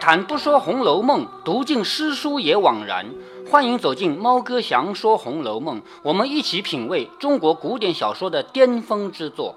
[0.00, 3.06] 谈不说《红楼梦》，读尽诗书也枉然。
[3.50, 9.56] 欢迎走进猫哥祥说《红楼梦》，我们一起品味中国古典小说的巅峰之作。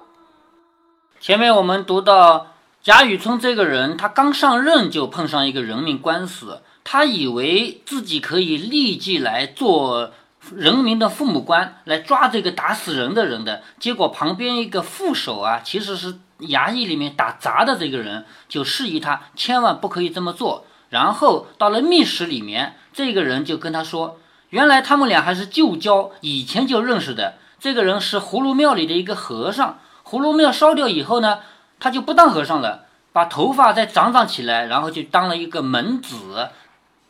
[1.20, 2.48] 前面我们读到
[2.82, 10.12] 贾雨村这个人，他刚上任就碰上一个人命官司，他以为自己可以立即来做
[10.56, 13.62] 人民的父母官，来抓这个打死人的人的。
[13.80, 16.20] 结果旁边一个副手啊，其实是。
[16.50, 24.20] 衙役里面打杂的这个人就示意他千万不可以这么做，然后到了密室里面，这个人就跟他说，
[24.50, 27.36] 原来他们俩还是旧交，以前就认识的。
[27.60, 31.42] 这个人是葫芦庙里的一个和尚，葫芦庙烧掉以后呢，
[31.80, 36.50] 他就不当和尚了，把头发再长长起来，然后就当了一个门子。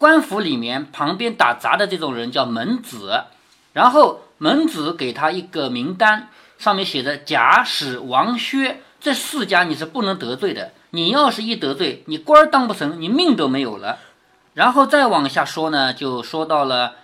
[0.01, 3.25] 官府里面旁边打杂的这种人叫门子，
[3.73, 8.81] 然后门子给他一个名单，上面写着贾史王薛。
[8.99, 13.99] 这四家你是不能得罪的，你要是一得罪，你官儿当不成，你命都没有了。
[14.55, 16.95] 然后再往下说呢，就说到了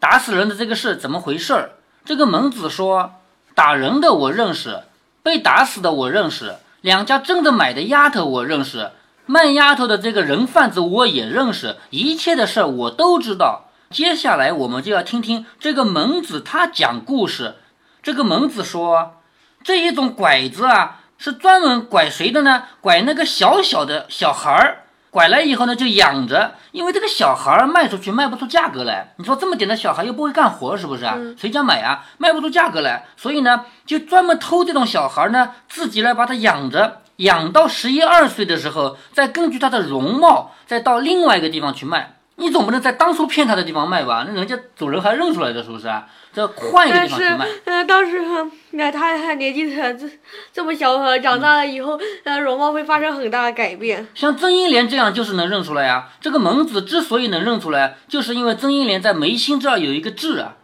[0.00, 1.70] 打死人的这个事怎么回事儿。
[2.04, 3.12] 这个门子说，
[3.54, 4.82] 打人的我认识，
[5.22, 8.90] 被打死的我认识，两家争着买的丫头我认识，
[9.30, 13.66] 卖丫头的这个人贩子我也认识，一切的事我都知道。
[13.88, 17.54] 接下来我们就要听听这个蒙子他讲故事。
[18.02, 19.20] 这个蒙子说，
[19.62, 20.96] 这一种拐子啊。
[21.16, 22.64] 是专门拐谁的呢？
[22.80, 29.12] 拐那个小小的小孩儿，拐来以后呢就养着，因为这个小孩儿卖出去卖不出价格来。
[29.18, 31.16] 你说这么点的小孩又不会干活，是不是啊？
[31.38, 32.06] 谁家买啊？
[32.18, 42.16] 卖不出价格来，所以呢就专门偷这种小孩儿呢，自己来把他养着，养到十一二岁的时候，再根据他的容貌，再到另外一个地方去卖。
[42.36, 44.24] 你总不能在当初骗他的地方卖吧？
[44.26, 46.06] 那人家主人还认出来的，是不是啊？
[46.32, 47.46] 这换一个地方去卖。
[47.66, 50.10] 呃，到时候那他还年纪这
[50.50, 54.08] 这么小，长大了以后，呃，容貌会发生很大的改变。
[54.14, 56.08] 像曾英莲这样，就是能认出来呀。
[56.22, 60.54] 这个蒙子之所以能认出来，就是因为曾英莲在眉心这儿有一个痣啊，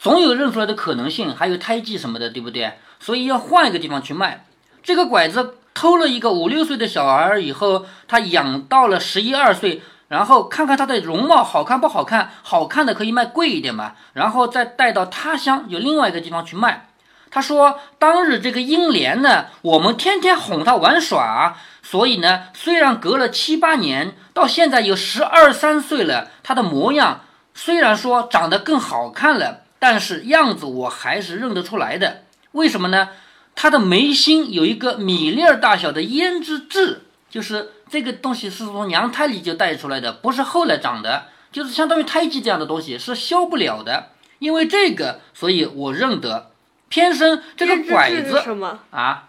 [0.00, 2.72] 总有认出来的可能性，还有胎记什么的，对不对？
[2.98, 4.44] 所以要换一个地方去卖。
[4.82, 9.82] 这个拐子偷了一个五六岁的小孩以后，他养到了十一二岁。
[10.06, 16.88] 然后看看他的容貌好看不好看，好看的可以卖贵一点嘛，然后再带到他乡有另外一个地方去卖。
[17.30, 27.22] 他说当日这个英莲呢，我们天天哄他玩耍，所以呢，虽然隔了七八年，到现在有十二三岁了，他的模样
[27.54, 32.24] 虽然说长得更好看了，但是样子我还是认得出来的。
[32.52, 33.08] 为什么呢？
[33.54, 37.70] 她的眉心有一个米粒儿大小的胭脂痣，就是。
[37.86, 44.08] 这个东西是从娘胎里就带出来的，不是后来长的，就是相当于胎记这样的东西是消不了的。
[44.40, 46.50] 因为这个，所以我认得
[46.88, 48.42] 偏生这个拐子
[48.90, 49.28] 啊，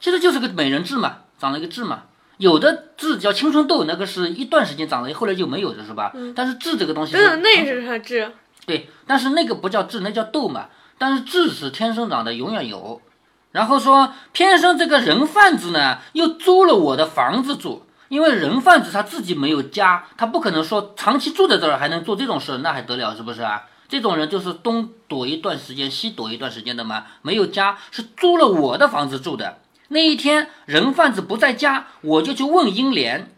[0.00, 2.02] 其实就是个美人痣嘛，长了一个痣嘛。
[2.36, 6.12] 有的痣叫青春痘，那个是一段时间长了，后来就没有了，是吧？
[6.34, 8.30] 但是痣这个东西，嗯，那是它痣。
[8.66, 10.66] 对，但是那个不叫痣，那叫痘嘛。
[10.98, 13.00] 但是痣是天生长的，永远有。
[13.54, 17.86] 然后说偏生这个人贩子呢，又租了我的房子住。
[18.08, 23.62] 因为人贩子他自己没有家，他不可能说长期住在这儿还能做这种事，那还得了，是不是啊？
[23.88, 27.04] 这种人就是东躲一段时间，西躲一段时间的嘛。
[27.22, 29.58] 没有家，是租了我的房子住的。
[29.88, 33.32] 那一天人贩子不在家，我就去问英莲，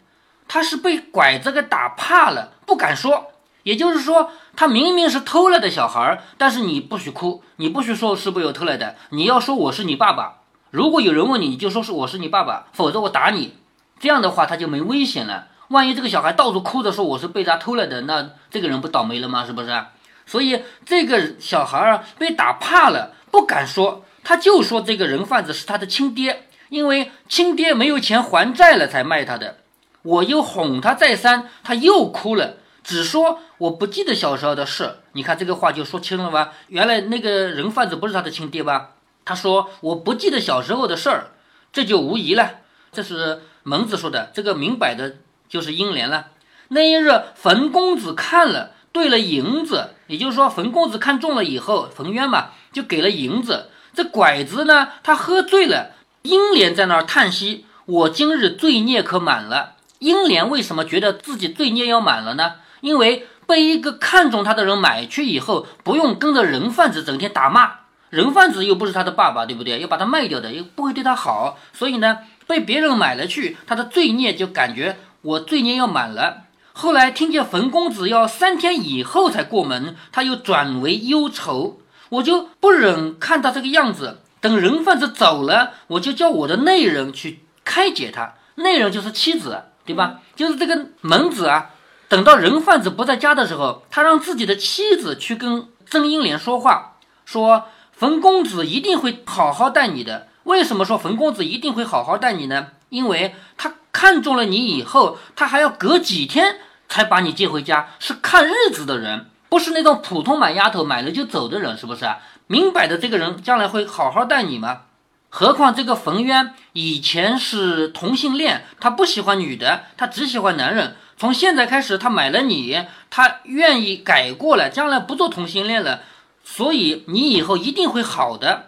[0.47, 3.33] 他是被拐子给打怕了，不敢说。
[3.67, 10.37] 也就是说，他明明是偷来的小孩，但是你不许哭，你不许说是不是有偷来的，你要说我是你爸爸。
[10.71, 13.55] 如果有人问你，你就说是我是你爸爸，否则我打你。
[13.99, 15.47] 这样的话他就没危险了。
[15.67, 19.45] 万一这个小孩到处哭着说我是被他偷来的，那这个人不倒霉了吗？
[19.45, 19.83] 是不是？
[20.25, 29.57] 所以这个小孩儿被打怕了，不敢说，他就说这个人贩子是他的亲爹，因为亲爹没有钱还债了才卖他的。
[30.03, 32.53] 我又哄他再三，他又哭了，
[32.87, 34.99] 只说我不记得小时候的事。
[35.11, 36.53] 你看这个话就说清了吧？
[36.69, 38.91] 原来那个人贩子不是他的亲爹吧？
[39.25, 41.31] 他说我不记得小时候的事儿，
[41.73, 42.61] 这就无疑了。
[42.91, 43.41] 这是。
[43.63, 45.17] 蒙子说的这个明摆的
[45.49, 46.27] 就是英莲了。
[46.69, 53.69] 那一日，冯公子看了，兑了银子，也就是说，冯公子看中了以后，冯渊嘛就给了银子。
[53.93, 55.91] 这拐子呢，他喝醉了，
[56.21, 62.53] 英莲在那儿叹息：“我今日罪孽可满了。”英莲为什么觉得自己罪孽要满了呢？
[62.81, 67.71] 因为被一个看中他的人买去以后，不用跟着人贩子整天打骂，
[68.09, 69.79] 人贩子又不是他的爸爸，对不对？
[69.79, 72.19] 要把他卖掉的，又不会对他好，所以呢。
[72.47, 76.43] 被别人买了去，他的罪孽就感觉我罪孽要满了。
[76.71, 81.81] 后来听见冯公子要三天以后才过门，他又转为忧愁。
[82.07, 88.35] 我就不忍看他这个样子，等人贩子走了，我就叫我的内人去开解他。
[88.55, 90.21] 内人就是妻子，对吧？
[90.33, 91.71] 就是这个门子啊，
[92.09, 100.27] 等到人贩子不在家的时候，他让自己的妻子去跟曾英莲说话，说冯公子一定会好好待你的。
[100.43, 102.67] 为什么说冯公子一定会好好待你呢？
[102.87, 112.19] 因为他看中了你以后，他还要隔几天才把你接回家，是看日子的人，不是那种普通买丫头买了就走的人，是不是啊？
[112.47, 114.83] 明摆着这个人将来会好好待你吗？
[115.29, 120.95] 何况这个冯渊以前是同性恋，他不喜欢女的，他只喜欢男人。
[121.17, 126.03] 从现在开始，他买了你，他愿意改过来，将来不做同性恋了，
[126.43, 128.67] 所以你以后一定会好的。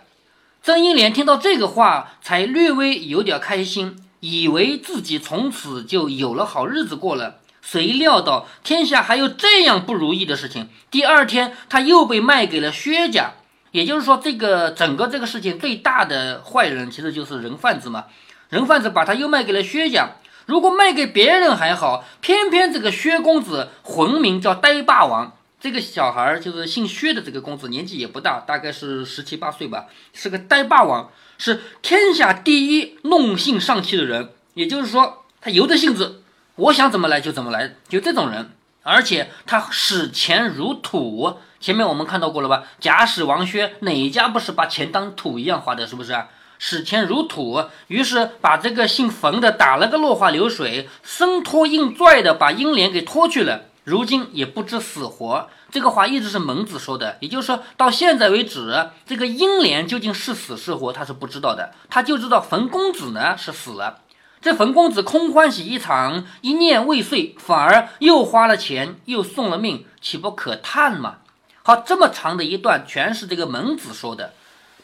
[0.63, 7.35] 曾英莲听到这个话，才略微有点开心，以为自己从此就有了好日子过了。
[7.61, 10.69] 谁料到天下还有这样不如意的事情？
[10.89, 13.33] 第二天，他又被卖给了薛家。
[13.71, 18.05] 也就是说，这个整个这个事情最大的坏人其实就是人贩子嘛。
[18.49, 20.15] 人贩子把他又卖给了薛家。
[20.49, 25.37] 如果卖给别人还好，偏偏这个薛公子魂名叫呆霸王。
[25.61, 34.29] 这个小孩就是姓薛的这个公子，年纪也不大，大概是十七八岁吧，是个呆霸王，是天下第一弄性上气的人。
[34.55, 36.23] 也就是说，他由着性子，
[36.55, 38.49] 我想怎么来就怎么来，就这种人。
[38.81, 41.37] 而且他使钱如土。
[41.59, 42.63] 前面我们看到过了吧？
[42.79, 45.85] 假使王薛哪家不是把钱当土一样花的？
[45.85, 46.19] 是不是
[46.59, 47.63] 视钱如土？
[47.87, 53.61] 于是把这个姓冯的打了个落花流水，生拖硬拽的把英莲给拖去了。
[53.85, 55.49] 如今也不知死活。
[55.71, 61.71] 这个话一直是蒙子说的，也就是说到现在为止，这个英莲究竟是死是活，他是不知道的。
[61.89, 63.99] 他就知道冯公子呢是死了。
[64.41, 71.17] 这冯公子空欢喜一场，一念未遂，反而又花了钱，又送了命，岂不可叹吗？
[71.63, 74.33] 好，这么长的一段全是这个蒙子说的。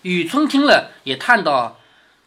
[0.06, 1.80] 雨村听了也叹道：“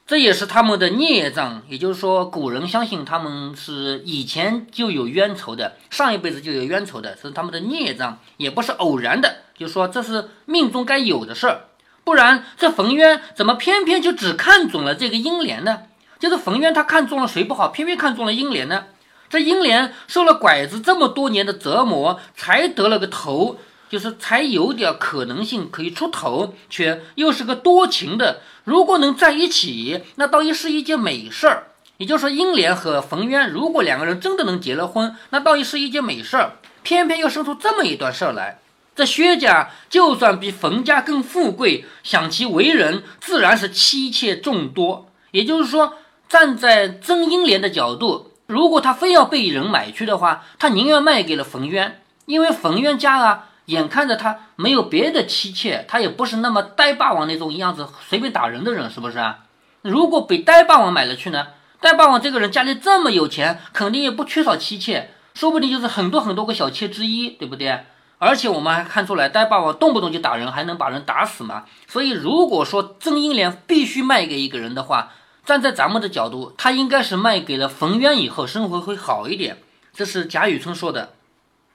[0.04, 1.62] 这也是他们的孽障。
[1.68, 9.32] 也就是说，古人相信他们是以前就有冤仇的，上一辈子就有冤仇的，是他们的孽障，也不是偶然的。
[9.56, 11.66] 就说这是命中该有的事儿，
[12.02, 15.82] 不然这冯渊怎么偏偏就只看准了这个英莲呢？
[16.18, 18.86] 就是冯渊他看中了谁不好，偏偏看中了英莲呢？
[19.30, 28.40] 这英莲受了拐子这么多年的折磨，才得了个头。”就是才有点可能性可以出头，却又是个多情的。
[28.64, 31.68] 如果能在一起，那倒也是一件美事儿。
[31.96, 36.52] 也就是说，英莲和冯渊，如果两个人真的能结了婚，那倒也是一件美事儿。
[36.82, 38.60] 偏偏又生出这么一段事儿来。
[38.94, 45.10] 这薛家就算比冯家更富贵，想其为人，自然是妻妾众多。
[45.32, 45.94] 也就是说，
[46.28, 53.47] 站在曾英莲的角度，如果他非要被人买去的话，他宁愿卖给了冯渊，因为冯渊家啊。
[53.68, 59.40] 眼看着他没有别的妻妾，他也不是那么呆霸王那种样子，随便打人的人，是不是啊？
[59.82, 61.48] 如果被呆霸王买了去呢？
[61.80, 67.84] 呆霸王这个人家里这么有钱，肯定也不缺少妻妾，说不定就是很多很多个小妾之一，对不对？
[68.16, 71.64] 而且我们还看出来，呆霸王动不动就打人，还能把人打死嘛。
[71.86, 75.12] 所以如果说曾英莲必须卖给一个人的话，
[75.44, 79.58] 站在咱们的角度，他应该是卖给了冯渊以后，生活会好一点。
[79.94, 81.10] 这是贾雨村说的。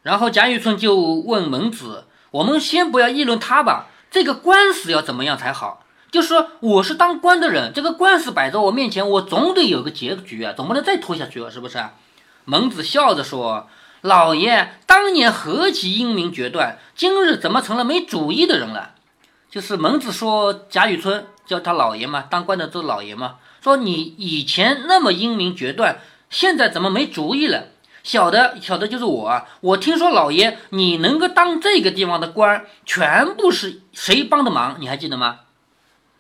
[0.04, 5.84] 然后贾雨村就问蒙子：“我们先不要议论他吧，这个官司要怎么样才好？
[6.12, 11.84] 就说我是当官的人，这个官司摆在我面前，我总得有个结局啊，总不能再拖下去了，是不是？”
[12.46, 13.68] 蒙子笑着说
[14.02, 18.92] ：“老爷当年何其英明决断，今日怎么成了没主意的人了？”
[19.50, 27.68] 就是蒙子说贾雨村叫他老爷嘛，当官的都老爷嘛，说你以前那么英明决断，现在怎么没主意了？
[28.04, 29.46] 小的，小的就是我。
[29.62, 34.76] 我听说老爷你能够当这个地方的官，全部是谁帮的忙？
[34.80, 35.40] 你还记得吗？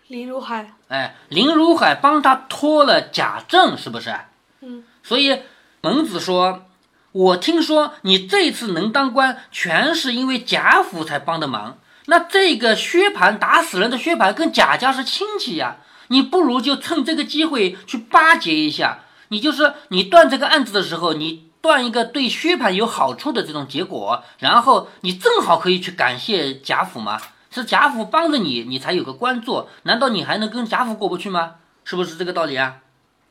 [0.07, 0.73] 林如海。
[0.87, 4.15] 哎，林如海帮他托了贾政，是不是？
[4.61, 4.85] 嗯。
[5.03, 5.41] 所以
[5.81, 6.67] 孟子说
[7.11, 11.79] ：“我听说你这次能当官，全是因为贾府才帮的忙。
[12.05, 18.99] 那这个薛蟠打死人的薛蟠跟贾家是亲戚呀，你不如就趁这个机会去巴结一下。
[19.27, 27.17] 你就是你断这个案子的时候，你。”断一个对薛蟠有好处的这种结果，然后你正好可以去感谢贾府吗？
[27.49, 31.53] 是贾府帮着你，你才有个官做，难道你还能跟贾府过不去吗？
[31.85, 32.79] 是不是这个道理啊？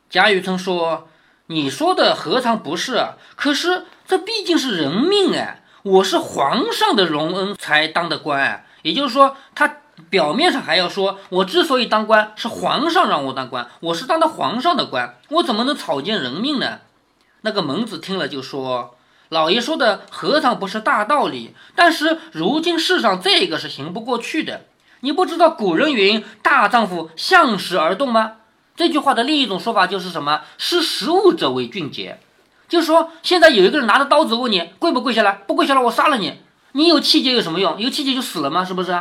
[0.09, 1.09] 贾雨村说
[1.49, 3.07] ：“你说的何尝不是？
[3.37, 9.77] 可是这毕竟是人命哎，我是皇上的荣恩才当的官，也就是说，他
[10.09, 16.79] 表面上还要说，我之所以当官是皇上让我当官，我是当的皇上的官，我怎么能草菅人命呢？”
[17.43, 18.97] 那个蒙子听了就说
[19.31, 21.55] ：“老爷说的何尝不是大道理？
[21.75, 24.67] 但是如今世上这个是行不过去的。
[25.01, 28.35] 你不知道古人云‘大丈夫向时而动’吗？
[28.75, 30.43] 这句话的另一种说法就是什么？
[30.57, 32.19] 识时务者为俊杰。
[32.69, 36.41] 就是说，现在有一个人拿着刀子问你跪不跪下来，不跪下来我杀了你。
[36.73, 37.79] 你有气节有什么用？
[37.79, 38.65] 有气节就死了吗？
[38.65, 38.99] 是不是？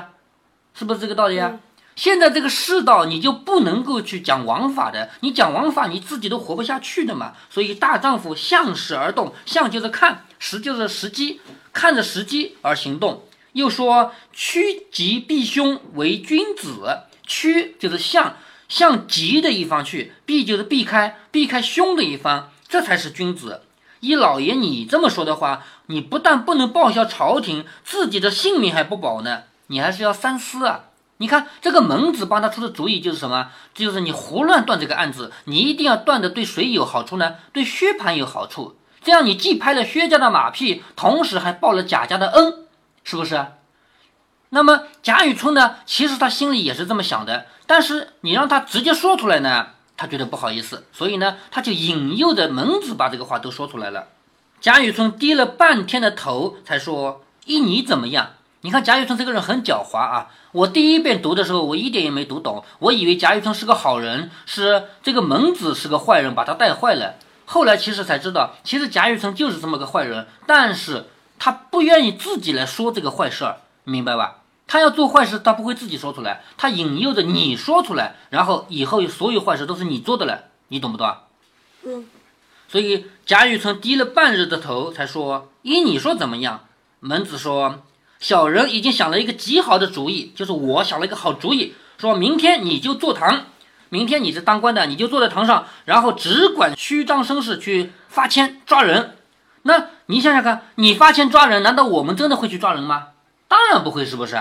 [0.73, 1.59] 是不是这个道理啊？
[1.95, 7.33] 现在这个世道，你就不能够去讲王法的，你讲王法，你自己都活不下去的嘛。
[7.49, 11.41] 所以大丈夫向时而动，向就是看，时就是时机，
[11.73, 13.23] 看着时机而行动。
[13.53, 18.37] 又说趋吉避凶为君子，趋就是向
[18.69, 23.63] 向吉的一方去，避就是避开避开凶的一方，这才是君子。
[23.99, 30.85] 依老爷你这么说的话，你不但不能报效朝廷，自己的性命还不保呢，你还是要三思啊。
[31.21, 33.51] 你看这个蒙子帮他出的主意就是什么？
[33.75, 37.35] 就是你胡乱断这个案子，你一定要断的对谁有好处呢？
[37.53, 38.75] 对薛蟠有好处。
[39.03, 42.65] 这样你既拍了薛家的马屁，同时还报了贾家的恩，
[43.03, 43.45] 是不是？
[44.49, 45.75] 那么贾雨村呢？
[45.85, 54.07] 其实他心里也是这么想的，但是你让他直接说出来呢，他觉得不好意思，所以呢，他就引诱着蒙子把这个话都说出来了。
[54.59, 58.31] 贾雨村低了半天的头，才说：“依你怎么样？”
[58.63, 60.29] 你看贾雨村这个人很狡猾啊！
[60.51, 67.15] 我第一遍读的时候，我一点也没读懂，我以为贾雨村是个好人，是这个门子是个坏人，把他带坏了。
[67.45, 71.07] 后来其实才知道，其实贾雨村就是这么个坏人，但是
[71.39, 74.37] 他不愿意自己来说这个坏事儿，明白吧？
[74.67, 81.13] 他要做坏事，他不会自己说出来，他引诱着你说出来，然后以后所有坏事都是你做的了，你懂不懂？
[81.83, 82.05] 嗯。
[82.69, 86.67] 所以贾雨村低了半日的头，才说：“依你说怎么样？”
[87.01, 87.81] 门子说。
[88.21, 93.47] 小人已经想了一个极好的主意，就是我想了一个好主意，说明天你就坐堂，
[93.89, 99.17] 明天你是当官的，你就坐在堂上，然后只管虚张声势去发签抓人。
[99.63, 103.07] 那你想想看，你发签抓人，难道我们真的会去抓人吗？
[103.47, 104.39] 当然不会，是不是？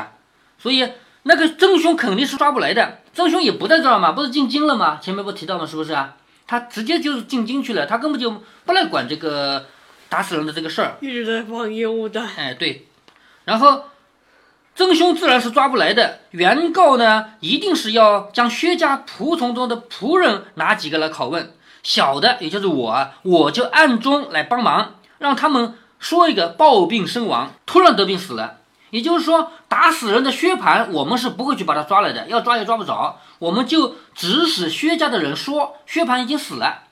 [0.59, 0.91] 所以
[1.23, 2.99] 那个真凶肯定是抓不来的。
[3.15, 4.99] 真凶也不在这儿嘛，不是进京了吗？
[5.01, 5.67] 前面不提到吗？
[5.67, 6.17] 是不是啊？
[6.47, 8.31] 他直接就是进京去了，他根本就
[8.67, 9.67] 不来管这个
[10.11, 12.29] 打死人的这个事儿，一直在放烟雾弹。
[12.37, 12.87] 哎，对。
[13.51, 13.83] 然后，
[14.77, 16.21] 真凶自然是抓不来的。
[16.31, 21.53] 原告呢，一定是要将薛家仆从中的仆人拿几个来拷问。
[21.83, 28.59] 小的，也就是我，我就暗中来帮忙，让他们说一个暴病身亡，突然得病死了。
[28.91, 33.19] 也就是说，打死人的薛蟠，我们是不会去把他抓来的，要抓也抓不着。
[33.41, 36.85] 我们就指使薛家的人说，薛蟠已经死了，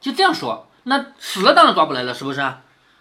[0.00, 0.66] 就这样说。
[0.82, 2.44] 那死了当然抓不来了，是不是？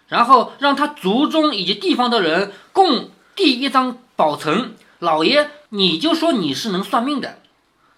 [0.10, 4.76] 然后让他族中以及地方的人共递一张保存。
[5.00, 7.40] 老爷，你就说你是能算命的。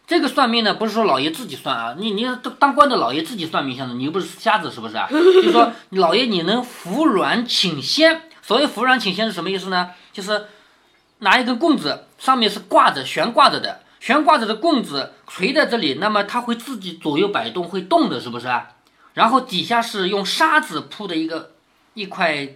[0.05, 2.27] 这个算命呢，不是说老爷自己算啊，你你
[2.59, 5.07] 当官的老爷自己算命，像的，你又不是瞎子，是不是啊？
[5.09, 8.23] 就说老爷你能服软请仙。
[8.41, 9.91] 所谓服软请仙是什么意思呢？
[10.11, 10.47] 就是
[11.19, 18.67] 拿一根棍子，上面是挂着悬挂着的，悬挂着的棍子垂在这里，那么它会自己左右摆动，会动的，是不是啊？
[19.13, 21.50] 然后底下是用沙子铺的一个。
[21.93, 22.47] 一块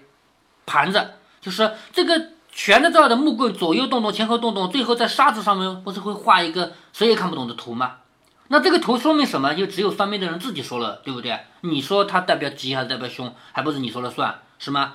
[0.66, 1.12] 盘子，
[1.42, 7.98] 就是这个悬在这儿的木棍，左右动动，前后动动，最后在沙子上面不是会画一个谁也看不懂的图吗？
[8.48, 9.54] 那这个图说明什么？
[9.56, 11.40] 就只有算命的人自己说了，对不对？
[11.62, 14.94] 你说它代表吉还是代表凶，还不是你说了算，是吗？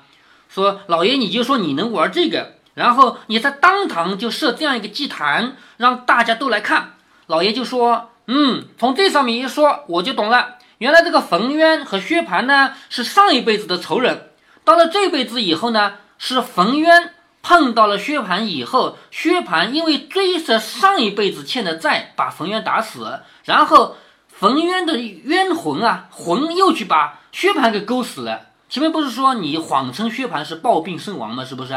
[0.49, 6.95] 说老爷你就说你能玩这个，然后你在当堂就设这样一个祭坛，让大家都来看。
[7.27, 10.59] 老爷就说，嗯，从这上面一说，我就懂了。
[10.79, 14.30] 原来这个冯渊和薛蟠呢是上一辈子的仇人。
[14.65, 23.97] 到了这辈子以后呢，是冯渊碰到了薛蟠以后，薛蟠因为追着上一辈子欠的债，把冯渊打死，然后
[24.29, 28.49] 冯渊的冤魂啊，魂又去把薛蟠给勾死了。
[28.69, 31.45] 前面不是说你谎称薛蟠是暴病身亡吗？
[31.45, 31.75] 是不是？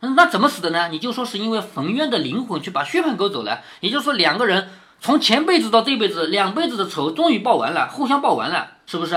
[0.00, 0.88] 那怎么死的呢？
[0.88, 4.68] 你就说是因为冯渊的灵魂去把薛蟠勾走了，也就是说两个人
[5.00, 9.16] 从前辈子到这辈子两辈子的仇终于报完了，互相报完了，是不是？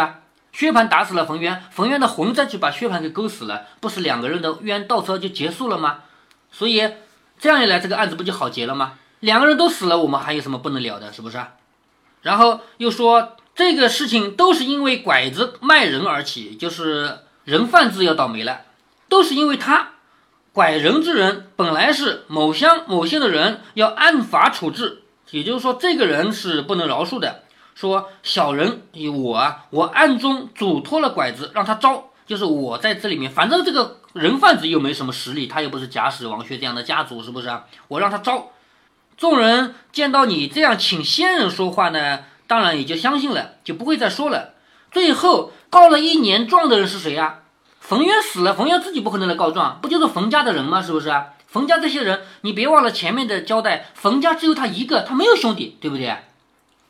[0.58, 6.00] 薛蟠打死了冯渊，冯渊的魂再去把薛蟠给勾死了，不是两个人的冤到车就结束了吗？
[6.52, 6.94] 所以
[7.38, 8.94] 这样一来，这个案子不就好结了吗？
[9.20, 11.40] 两个人都死了，我们还有什么不能了的，是不是？
[12.24, 18.62] 然后又说这个事情都是因为拐子卖人而起，就是人贩子要倒霉了，
[19.08, 19.90] 都是因为他
[20.54, 27.44] 拐人之人本来是某乡某县的人，要按法处置，也就是说这个人是不能饶恕的。
[27.78, 37.66] 说小人以我啊，我暗中嘱托了拐子，让他招，就是我在这里面，反正这个人贩子又没什么实力，他又不是假使王薛这样的家族，是不是啊？
[37.88, 38.50] 我让他招，
[39.16, 44.56] 众人见到你这样请仙人说话呢，当然也就相信了，就不会再说了。
[44.90, 47.42] 最后告了一年状的人是谁呀？
[47.80, 50.82] 冯渊死了，冯渊自己不可能来告状，不就是冯家的人吗？
[50.82, 51.28] 是不是啊？
[51.46, 56.18] 冯家这些人，你别忘了前面的交代，冯家只有他一个，他没有兄弟，对不对？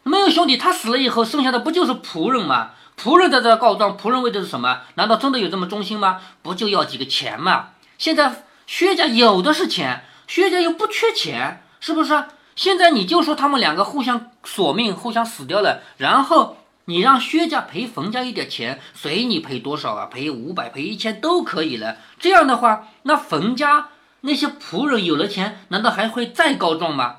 [0.07, 2.71] 没有兄弟，他死了以后，剩下的不就是仆人吗？
[2.99, 4.81] 仆人在这告状，仆人为的是什么？
[4.95, 6.19] 难道真的有这么忠心吗？
[6.41, 7.69] 不就要几个钱吗？
[7.97, 12.25] 现在薛家有的是钱，薛家又不缺钱，是不是？
[12.55, 20.07] 现在你就说他们两个互相索命，互相死掉了，然后你让薛家赔冯家一点钱，随你赔多少啊？
[20.07, 21.97] 赔五百，赔一千都可以了。
[22.19, 23.89] 这样的话，那冯家
[24.21, 27.17] 那些仆人有了钱，难道还会再告状吗？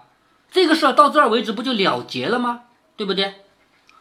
[0.51, 2.63] 这个事儿到这儿为止不就了结了吗？
[2.99, 3.33] 对不对？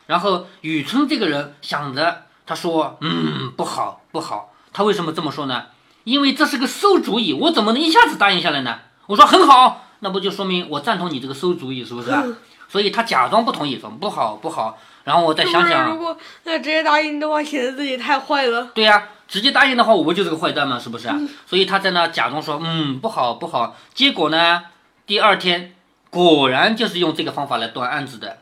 [0.08, 4.54] 然后雨村这个人想着，他说：“嗯，不好，不好。
[4.74, 5.68] 他为什么这么说呢？
[6.04, 12.24] 因为这是个馊主意，我怎么能一下子答应下来呢？”我说：“很好，那不就说明我赞同你这个馊主意，是不是？”啊
[12.70, 18.66] 所以他假装不同意，说：“不好，不好。”然后我再想想，如果那直接答应的话，显得自己太坏了。
[18.74, 20.78] 对呀，直接答应的话，我不就是个坏蛋吗？
[20.78, 21.08] 是不是？
[21.46, 24.64] 所以他在那假装说：“嗯，不好，不好。”结果呢，
[25.06, 25.76] 第二天
[26.10, 28.40] 果然就是用这个方法来断案子的。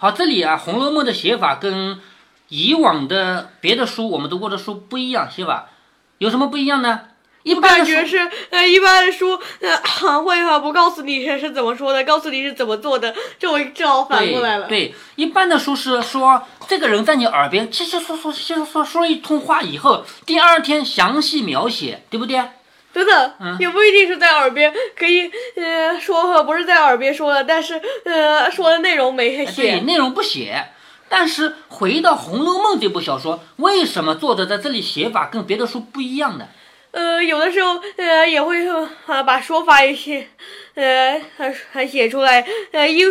[0.00, 1.98] 好，这里啊，《红楼梦》的写法跟
[2.50, 5.70] 以往的别的书我们读过的书不一样，写法
[6.18, 7.00] 有什么不一样呢？
[7.42, 14.68] 一般感觉是，呃，一般的书，呃，会哈不告诉你是怎么说的，告诉你是怎么做的，这我正好反过来了。
[14.68, 22.40] 对，一般的书是说这个人在你耳边稀稀说说、稀稀疏疏说一通话以后，第二天详细描写，对不对？
[23.04, 23.06] 等
[23.38, 30.64] 等，也不一定是在耳边，可以呃说不是在耳边说的，但是呃说的内容没写，对，内容不写。
[31.08, 36.46] 但是回到《红楼梦》这部小说，为什么作者在这里写法跟别的书不一样呢？
[36.90, 38.66] 呃，有的时候呃也会
[39.06, 40.28] 啊把说法也写，
[40.74, 43.06] 呃还还写出来，呃因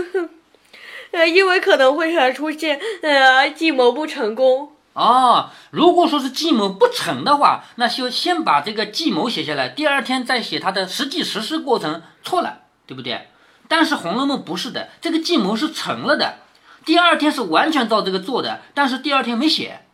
[1.11, 4.73] 呃因为可能会出现呃计谋不成功。
[4.97, 13.27] 哦，如果说是计谋不成的话，那就先把这个计谋写下来，第二天再写他的实际实施过程，错了，对不对？
[13.67, 16.39] 但是《红楼梦》不是的，这个计谋是成了的，
[16.83, 19.85] 第二天是完全照这个做的，但是第二天没写，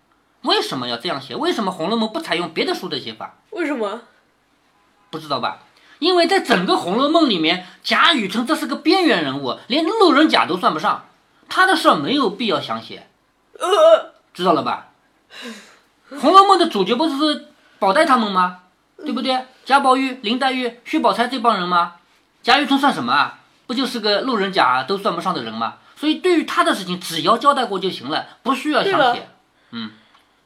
[0.44, 1.36] 为什么要这样写？
[1.36, 3.36] 为什么《红楼梦》不采用别的书的写法？
[3.50, 4.04] 为什么？
[5.10, 5.64] 不知道吧？
[6.00, 11.08] 因为在整个《红楼梦》里面，贾雨村这是个边缘人物，连路人甲都算不上，
[11.50, 13.10] 他的事儿没有必要详写，
[13.60, 14.88] 呃，知道了吧？
[16.20, 17.48] 《红楼梦》的主角不是
[17.80, 18.60] 宝黛他们吗？
[18.98, 19.38] 对不对？
[19.66, 21.96] 贾宝玉、林黛玉、薛宝钗这帮人吗？
[22.42, 23.40] 贾雨村算什么啊？
[23.66, 25.76] 不就是个路人甲都算不上的人吗？
[25.96, 29.28] 所以对于他的事情，只要交代过就行了，不需要详写。
[29.72, 29.92] 嗯，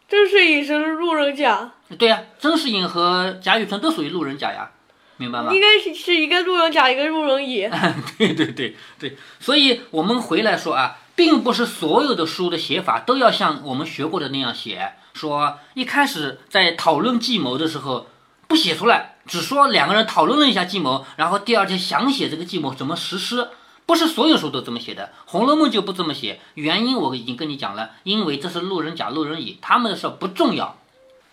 [0.08, 1.71] 甄士隐是路人甲。
[1.97, 4.69] 对呀，甄士隐和贾雨村都属于路人甲呀，
[5.17, 5.52] 明白吗？
[5.54, 7.67] 应该是是一个路人甲，一个路人乙。
[8.17, 10.97] 对对对对，所以我们回来说啊。
[11.18, 18.06] 并不是所有的书的写法都要像我们学过的那样写，说一开始在讨论计谋的时候
[18.48, 23.48] 不写出来，只说两个人讨论了一下计谋，然后第二天想写这个计谋怎么实施，
[23.88, 26.40] 不是所有书都这么写的，《红楼梦》就不这么写。
[26.54, 30.78] 原因我已经跟你讲了，因为这是路人甲、路人乙，他们的事不重要。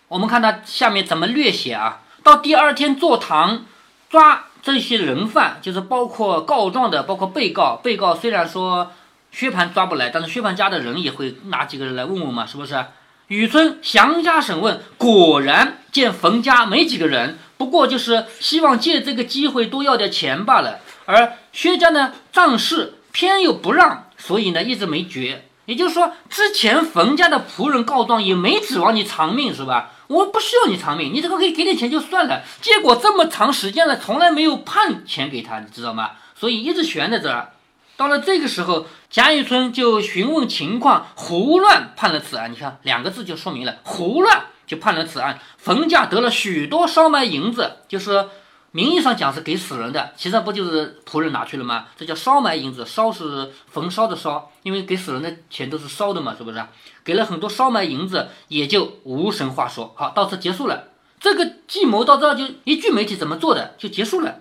[0.09, 2.01] 我们看他下面怎么略写啊？
[2.23, 3.67] 到第二天坐堂
[4.09, 7.79] 抓这些人犯，就是包括告状的，包括被告。
[7.83, 8.91] 被告虽然说。
[9.35, 12.87] 薛蟠抓不来，但是薛蟠家的人也会拿几个人来问问嘛，是不是？
[13.27, 20.79] 雨村详加审问，果然见冯家没几个人，不过就是希望借这个机会多要点钱罢了。
[21.05, 25.47] 而薛家呢，仗势偏又不让，所以呢一直没决。
[25.67, 29.91] 也就是说，之前冯家的仆人告状也没指望你偿命，是吧？
[30.07, 32.43] 我不需要你偿命，你这个可以给点钱就算了。
[32.61, 36.13] 结果这么长时间了，从来没有判钱给他，你知道吗？
[36.39, 37.51] 所以一直悬在这儿。
[37.97, 42.51] 到了这个时候，贾雨村就询问情况，胡乱判了此案。
[42.51, 45.39] 你看两个字就说明了，胡乱就判了此案。
[45.59, 48.27] 冯家得了许多烧麦银子，就是
[48.73, 51.87] 名义上讲是给死人的，其实不就是仆人拿去了吗？
[51.97, 56.61] 这叫烧麦银子，烧是焚烧的烧，因为给死人的钱都是烧的嘛，是不是？
[57.05, 59.95] 给了很多烧麦银子，也就无神话说。
[59.97, 60.89] 好，到此结束了。
[61.21, 64.41] 这个计谋到这就一句没提怎么做的就结束了，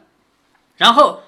[0.77, 1.21] 然后。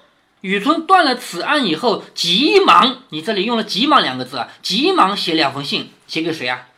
[0.46, 6.68] 雨村断了此案以后，急忙，你这里用了“急忙”两个字啊，急忙写两封信，写给谁啊？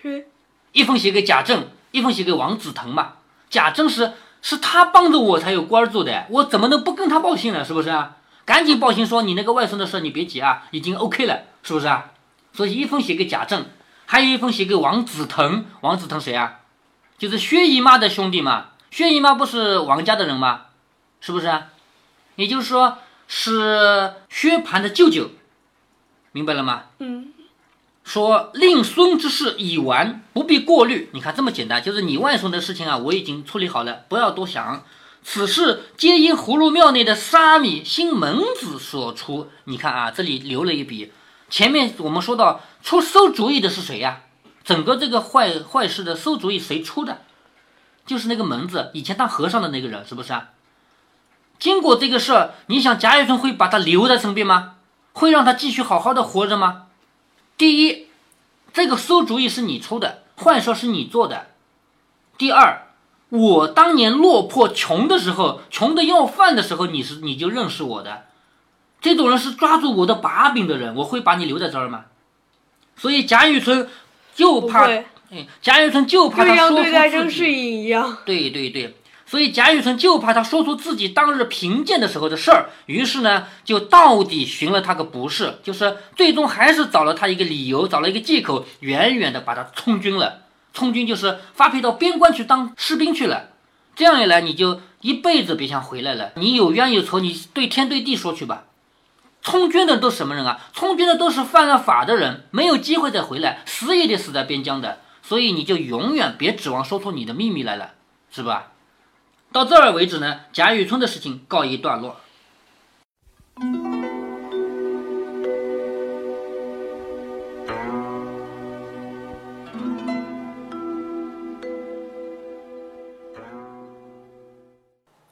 [0.00, 0.28] 谁？
[0.72, 3.16] 一封写给贾政，一封写给王子腾嘛。
[3.50, 7.62] 贾政是是他帮着我才有官做的，我怎么能不跟他报信呢？
[7.62, 8.16] 是不是啊？
[8.46, 12.12] 赶紧报信说你那个外孙的事，你别急啊，已经 OK 了，是不是啊？
[12.54, 13.66] 所以一封写给贾政，
[14.06, 15.66] 还有一封写给王子腾。
[15.82, 16.60] 王子腾谁啊？
[17.18, 18.68] 就是薛姨妈的兄弟嘛。
[18.90, 20.62] 薛姨妈不是王家的人吗？
[21.20, 21.66] 是不是啊？
[22.36, 25.30] 也就是说，是薛蟠的舅舅，
[26.32, 26.84] 明白了吗？
[26.98, 27.32] 嗯。
[28.04, 31.08] 说令孙之事已完，不必过虑。
[31.12, 34.84] 你看这么简单，就是你外孙的事情啊，我已经处理好了，不要多想。
[35.22, 39.48] 此事皆因葫芦庙内的沙弥新门子所出。
[39.64, 41.12] 你看啊，这里留了一笔。
[41.48, 44.22] 前面我们说到出馊主意的是谁呀？
[44.64, 47.22] 整个这个坏坏事的馊主意谁出的？
[48.04, 50.50] 就是那个门子，以前当和尚的那个人，是不是啊？
[51.62, 54.74] 经过这个事儿，你想贾雨村会把他留在身边吗？
[55.12, 56.86] 会让他继续好好的活着吗？
[57.56, 58.08] 第一，
[58.72, 61.46] 这个馊主意是你出的，坏事是你做的。
[62.36, 62.88] 第二，
[63.28, 68.24] 我当年落魄穷的时候，穷的要饭的时候，你是你就认识我的，
[69.00, 72.06] 这种人是抓住我的把柄的人，我会把你留在这儿吗？
[72.96, 73.88] 所以贾雨村
[74.34, 75.06] 就怕，哎，
[75.60, 78.96] 贾雨村就怕他说出自己，一样，对对对。
[79.32, 90.42] 所以贾雨村就怕他说出自己当日贫贱的时候的事儿，于是呢，就到底寻了他个不是，就是最终还是找了他一个理由，找了一个借口，远远的把他充军了。
[90.74, 93.48] 充军就是发配到边关去当士兵去了。
[93.96, 96.32] 这样一来，你就一辈子别想回来了。
[96.34, 98.64] 你有冤有仇，你对天对地说去吧。
[99.40, 100.60] 充军的都什么人啊？
[100.74, 104.98] 充军的都是犯了法的人，没有机会再回来，死也得死在边疆的。
[105.22, 107.92] 所以你就永远别指望说出你的秘密来了，
[108.30, 108.71] 是吧？
[109.52, 112.16] 到这儿为止呢，贾雨村的事情告一段落。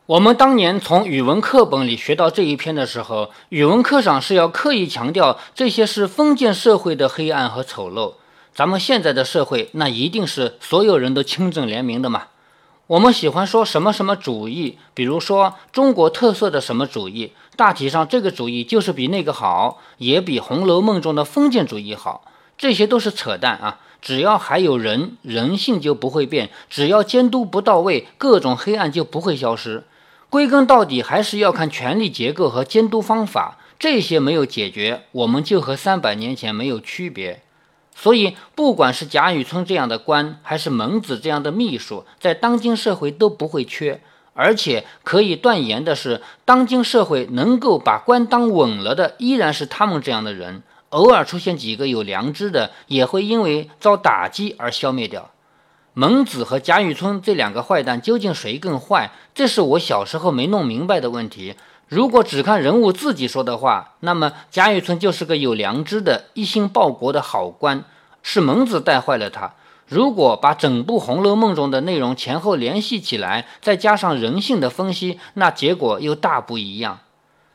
[0.04, 8.14] 我们当年从语文课本里学到这一篇的时候，语文课上是要刻意强调这些是封建社会的黑暗和丑陋。
[8.52, 12.24] 咱们现在的社会，那一定是所有人都清正廉明的嘛。
[12.90, 22.24] 我们喜欢说什么什么主义，比如说中国特色的什么主义，大体上这个主义就是比那个好，也比《红楼梦》中的封建主义好。
[22.58, 23.78] 这些都是扯淡啊！
[24.02, 29.84] 只要还有人，人性就不会变；只要监督不到位，各种黑暗就不会消失。
[30.28, 33.58] 归根到底，还是要看权力结构和监督方法。
[33.78, 37.40] 这些没有解决，我们就和三百年前没有区别。
[38.02, 44.00] 所以，不管是贾雨村这样的官，还是蒙子这样的秘书，在当今社会都不会缺。
[44.32, 50.62] 而且可以断言的是，当今社会能够把官当稳了的，依然是他们这样的人。
[50.88, 55.30] 偶尔出现几个有良知的，也会因为遭打击而消灭掉。
[55.92, 59.10] 蒙子和贾雨村这两个坏蛋，究竟谁更坏？
[59.34, 61.54] 这是我小时候没弄明白的问题。
[61.90, 67.82] 如果只看人物自己说的话，那么贾雨村就是个有良知的、一心报国的好官，
[68.22, 69.54] 是蒙子带坏了他。
[69.88, 77.00] 如果把整部《红楼梦》中的内容前后联系起来，再加上人性的分析，那结果又大不一样。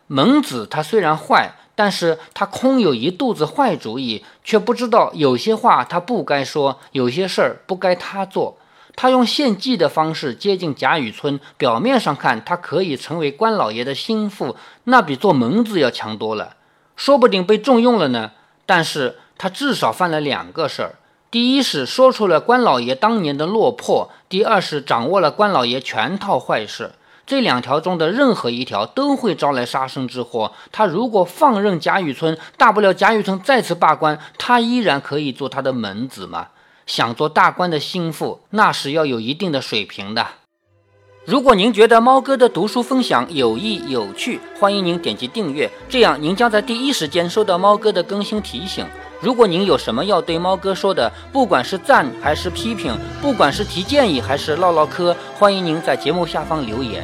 [0.07, 8.57] 蒙子他虽然坏，但是他空有一肚子坏主意，却不知道有些话他不该说，有些事儿不该他做。
[8.95, 14.55] 他用献祭的方式接近贾雨村，表面上看他可以成为关老爷的心腹，
[14.85, 16.55] 那比做门子要强多了。
[16.95, 18.31] 说不定被重用了呢。
[18.65, 20.95] 但是他至少犯了两个事儿：
[21.29, 26.93] 第一是说出了关老爷当年的落魄；第二是掌握了关老爷全套坏事。
[27.27, 30.53] 这两条中的任何一条都会招来杀身之祸。
[30.71, 36.47] 他如果放任贾雨村，大不了贾雨村再次罢官，他依然可以做他的门子嘛。
[36.85, 40.25] 想做大官的心腹，那是要有一定的水平的。
[41.25, 48.85] 如果您觉得猫哥的读书分享有益有趣，欢迎您点击订阅，这样您将在第一时间收到猫哥的更新提醒。
[49.21, 57.03] 如果您有什么要对猫哥说的，不管是赞还是批评，不管是提建议还是唠唠嗑，欢迎您在节目下方留言。